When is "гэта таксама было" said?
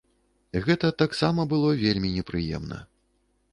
0.65-1.69